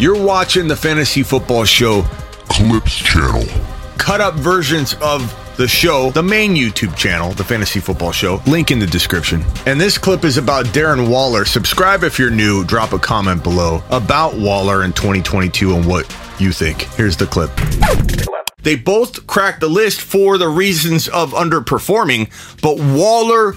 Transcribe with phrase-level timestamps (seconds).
[0.00, 2.00] You're watching the Fantasy Football Show
[2.48, 3.44] Clips channel.
[3.98, 5.20] cut up versions of
[5.58, 8.40] the show, the main YouTube channel, the Fantasy Football Show.
[8.46, 9.44] Link in the description.
[9.66, 11.44] And this clip is about Darren Waller.
[11.44, 12.64] Subscribe if you're new.
[12.64, 16.06] Drop a comment below about Waller in 2022 and what
[16.38, 16.84] you think.
[16.94, 17.50] Here's the clip.
[18.62, 22.30] They both cracked the list for the reasons of underperforming,
[22.62, 23.52] but Waller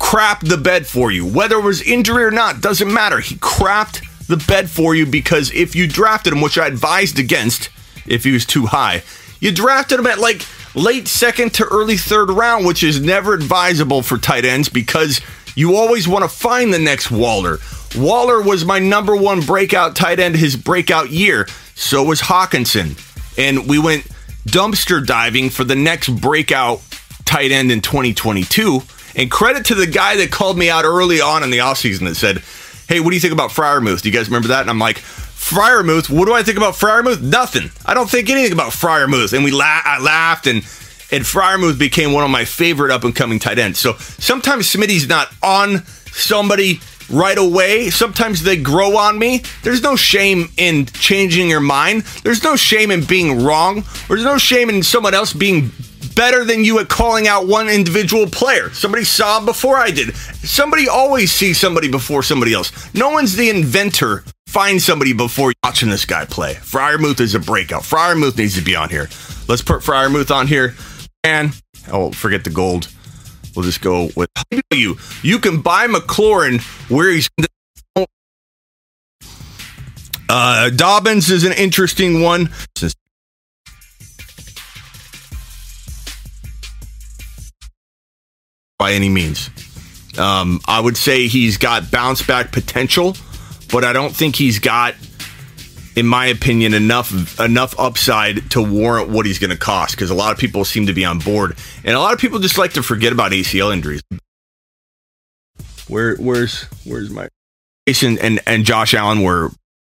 [0.00, 1.24] crapped the bed for you.
[1.24, 3.20] Whether it was injury or not, doesn't matter.
[3.20, 7.70] He crapped the bed for you because if you drafted him, which I advised against
[8.06, 9.02] if he was too high,
[9.40, 14.02] you drafted him at like late second to early third round, which is never advisable
[14.02, 15.20] for tight ends because
[15.54, 17.58] you always want to find the next Waller.
[17.96, 21.46] Waller was my number one breakout tight end his breakout year.
[21.74, 22.98] So was Hockenson.
[23.38, 24.06] And we went
[24.46, 26.80] dumpster diving for the next breakout
[27.24, 28.82] tight end in 2022.
[29.14, 32.14] And credit to the guy that called me out early on in the offseason that
[32.14, 32.42] said,
[32.88, 34.02] Hey, what do you think about Freiermuth?
[34.02, 34.62] Do you guys remember that?
[34.62, 37.20] And I'm like, Freiermuth, what do I think about Freiermuth?
[37.20, 37.70] Nothing.
[37.84, 39.32] I don't think anything about Freiermuth.
[39.32, 40.58] And we la- I laughed and
[41.10, 43.78] and Freiermuth became one of my favorite up and coming tight ends.
[43.78, 47.90] So sometimes Smitty's not on somebody right away.
[47.90, 49.42] Sometimes they grow on me.
[49.62, 52.02] There's no shame in changing your mind.
[52.22, 53.84] There's no shame in being wrong.
[54.08, 55.70] There's no shame in someone else being
[56.14, 58.70] better than you at calling out one individual player.
[58.70, 60.14] Somebody saw before I did.
[60.16, 62.92] Somebody always sees somebody before somebody else.
[62.94, 64.24] No one's the inventor.
[64.46, 66.54] Find somebody before watching this guy play.
[66.54, 67.82] Freiermuth is a breakout.
[67.82, 69.08] Freiermuth needs to be on here.
[69.48, 70.74] Let's put Freiermuth on here.
[71.24, 71.52] And
[71.90, 72.88] oh, forget the gold.
[73.54, 74.28] We'll just go with
[74.72, 74.96] you.
[75.22, 76.60] You can buy McLaurin
[76.90, 77.28] where he's.
[80.28, 82.50] Uh, Dobbins is an interesting one.
[88.82, 89.48] By any means,
[90.18, 93.16] um, I would say he's got bounce back potential,
[93.70, 94.96] but I don't think he's got,
[95.94, 99.94] in my opinion, enough enough upside to warrant what he's going to cost.
[99.94, 102.40] Because a lot of people seem to be on board, and a lot of people
[102.40, 104.02] just like to forget about ACL injuries.
[105.86, 107.28] Where where's where's my
[107.86, 109.50] Jason and and Josh Allen were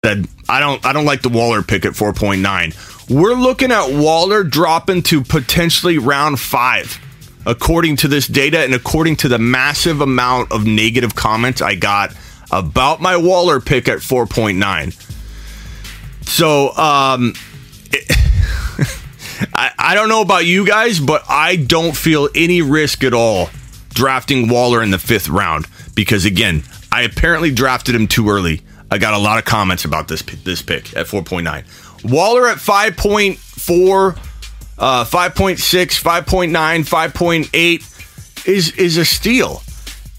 [0.06, 3.10] said I don't I don't like the Waller pick at 4.9.
[3.10, 7.02] We're looking at Waller dropping to potentially round 5
[7.46, 12.14] according to this data and according to the massive amount of negative comments I got
[12.52, 14.94] about my Waller pick at 4.9.
[16.28, 17.34] So um
[17.92, 18.10] it-
[19.54, 23.50] I, I don't know about you guys, but I don't feel any risk at all
[23.90, 28.62] drafting Waller in the fifth round because again, I apparently drafted him too early.
[28.92, 31.64] I got a lot of comments about this this pick at 4.9.
[32.10, 34.18] Waller at 5.4,
[34.78, 39.62] uh, 5.6, 5.9, 5.8 is is a steal.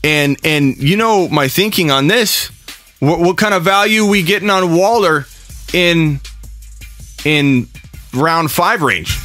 [0.02, 2.50] And and you know my thinking on this.
[2.98, 5.26] What, what kind of value we getting on Waller
[5.72, 6.20] in
[7.24, 7.68] in
[8.14, 9.22] round five range?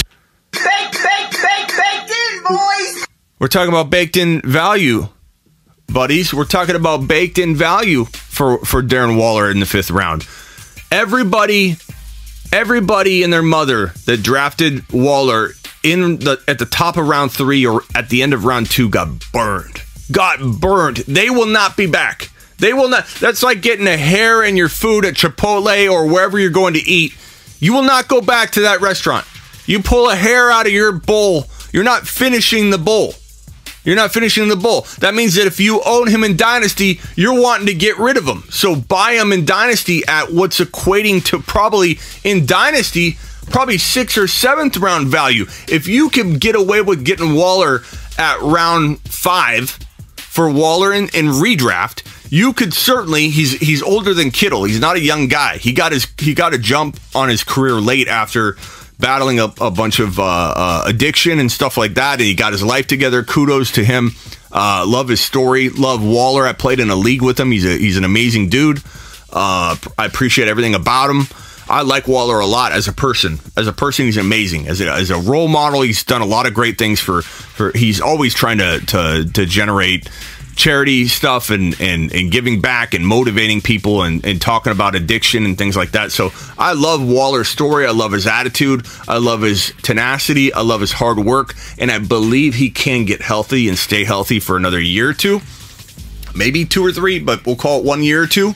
[0.52, 3.08] Bake, bake, bake, baked in, boys.
[3.40, 5.08] We're talking about baked in value,
[5.88, 6.34] buddies.
[6.34, 10.28] We're talking about baked in value for for Darren Waller in the fifth round.
[10.92, 11.78] Everybody,
[12.52, 15.52] everybody and their mother that drafted Waller
[15.84, 18.90] in the at the top of round three or at the end of round two
[18.90, 19.82] got burned.
[20.12, 20.98] Got burned.
[20.98, 22.30] They will not be back.
[22.58, 23.08] They will not.
[23.20, 26.88] That's like getting a hair in your food at Chipotle or wherever you're going to
[26.88, 27.16] eat.
[27.60, 29.26] You will not go back to that restaurant.
[29.66, 33.14] You pull a hair out of your bowl, you're not finishing the bowl.
[33.84, 34.86] You're not finishing the bowl.
[35.00, 38.26] That means that if you own him in Dynasty, you're wanting to get rid of
[38.26, 38.44] him.
[38.50, 43.18] So buy him in Dynasty at what's equating to probably in Dynasty,
[43.50, 45.46] probably sixth or seventh round value.
[45.68, 47.82] If you can get away with getting Waller
[48.18, 49.80] at round five
[50.16, 54.64] for Waller in, in redraft, you could certainly he's he's older than Kittle.
[54.64, 55.58] He's not a young guy.
[55.58, 58.56] He got his he got a jump on his career late after
[59.02, 62.54] battling a, a bunch of uh, uh, addiction and stuff like that, and he got
[62.54, 63.24] his life together.
[63.24, 64.12] Kudos to him.
[64.52, 65.70] Uh, love his story.
[65.70, 66.46] Love Waller.
[66.46, 67.52] I played in a league with him.
[67.52, 68.82] He's a he's an amazing dude.
[69.32, 71.24] Uh, I appreciate everything about him.
[71.70, 73.40] I like Waller a lot as a person.
[73.56, 74.68] As a person, he's amazing.
[74.68, 77.22] As a, as a role model, he's done a lot of great things for.
[77.22, 80.10] For he's always trying to to to generate
[80.62, 85.44] charity stuff and, and, and giving back and motivating people and, and talking about addiction
[85.44, 86.12] and things like that.
[86.12, 87.88] So I love Waller's story.
[87.88, 88.86] I love his attitude.
[89.08, 90.54] I love his tenacity.
[90.54, 91.56] I love his hard work.
[91.80, 95.42] And I believe he can get healthy and stay healthy for another year or two,
[96.36, 98.54] maybe two or three, but we'll call it one year or two.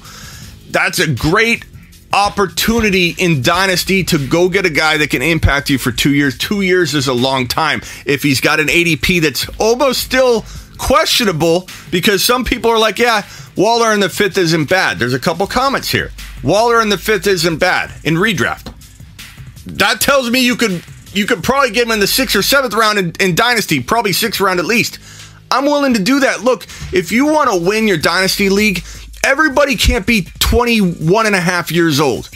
[0.70, 1.66] That's a great
[2.14, 6.38] opportunity in Dynasty to go get a guy that can impact you for two years.
[6.38, 7.82] Two years is a long time.
[8.06, 13.24] If he's got an ADP that's almost still questionable, because some people are like, yeah,
[13.56, 15.00] Waller in the fifth isn't bad.
[15.00, 16.12] There's a couple comments here.
[16.44, 18.74] Waller in the fifth isn't bad in redraft.
[19.66, 20.84] That tells me you could
[21.14, 24.12] you could probably get him in the sixth or seventh round in, in Dynasty, probably
[24.14, 25.00] sixth round at least.
[25.50, 26.42] I'm willing to do that.
[26.42, 28.84] Look, if you want to win your Dynasty League,
[29.24, 32.30] everybody can't be 21 and a half years old.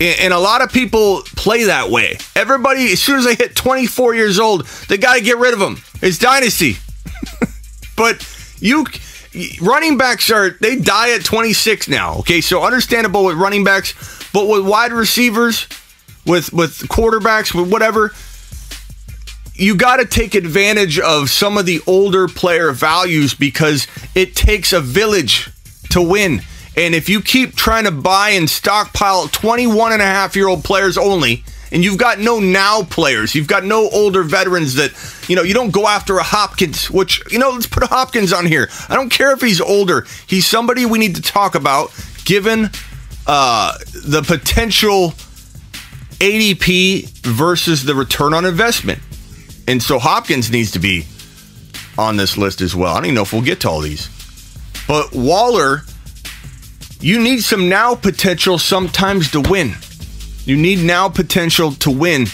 [0.00, 2.18] And a lot of people play that way.
[2.34, 5.60] Everybody, as soon as they hit 24 years old, they got to get rid of
[5.60, 5.78] them.
[6.02, 6.76] It's Dynasty.
[7.96, 8.26] But
[8.60, 8.84] you
[9.60, 12.40] running backs are they die at 26 now okay?
[12.40, 13.94] So understandable with running backs
[14.32, 15.66] but with wide receivers
[16.26, 18.12] with with quarterbacks with whatever
[19.54, 24.72] you got to take advantage of some of the older player values because it takes
[24.72, 25.48] a village
[25.90, 26.42] to win.
[26.76, 30.64] And if you keep trying to buy and stockpile 21 and a half year old
[30.64, 33.34] players only and you've got no now players.
[33.34, 34.92] You've got no older veterans that,
[35.28, 38.32] you know, you don't go after a Hopkins, which, you know, let's put a Hopkins
[38.32, 38.70] on here.
[38.88, 40.06] I don't care if he's older.
[40.28, 41.92] He's somebody we need to talk about
[42.24, 42.70] given
[43.26, 45.14] uh, the potential
[46.20, 49.00] ADP versus the return on investment.
[49.66, 51.06] And so Hopkins needs to be
[51.98, 52.92] on this list as well.
[52.92, 54.08] I don't even know if we'll get to all these.
[54.86, 55.82] But Waller,
[57.00, 59.74] you need some now potential sometimes to win.
[60.44, 62.26] You need now potential to win.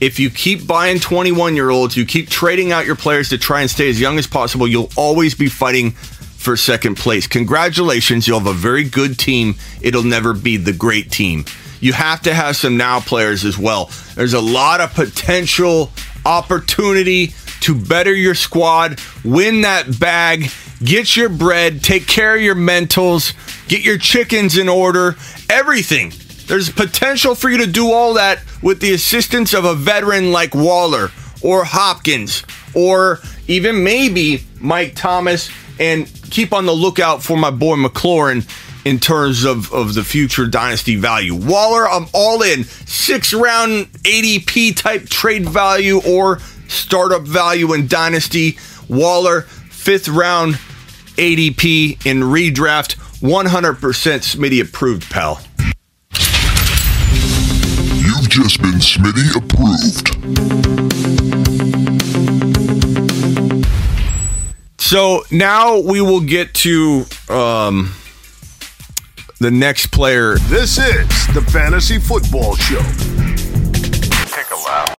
[0.00, 3.62] If you keep buying 21 year olds, you keep trading out your players to try
[3.62, 7.26] and stay as young as possible, you'll always be fighting for second place.
[7.26, 9.54] Congratulations, you'll have a very good team.
[9.80, 11.46] It'll never be the great team.
[11.80, 13.90] You have to have some now players as well.
[14.14, 15.90] There's a lot of potential
[16.26, 20.50] opportunity to better your squad, win that bag,
[20.82, 23.32] get your bread, take care of your mentals,
[23.68, 25.16] get your chickens in order,
[25.48, 26.12] everything.
[26.46, 30.54] There's potential for you to do all that with the assistance of a veteran like
[30.54, 31.10] Waller
[31.42, 32.44] or Hopkins
[32.74, 38.46] or even maybe Mike Thomas and keep on the lookout for my boy McLaurin
[38.84, 41.34] in terms of, of the future dynasty value.
[41.34, 42.64] Waller, I'm all in.
[42.64, 48.58] Six round ADP type trade value or startup value in dynasty.
[48.88, 50.54] Waller, fifth round
[51.16, 52.96] ADP in redraft.
[53.20, 55.40] 100% Smitty approved, pal.
[58.34, 60.08] You've just been Smitty approved.
[64.80, 67.94] So now we will get to um,
[69.38, 70.36] the next player.
[70.48, 72.82] This is the Fantasy Football Show.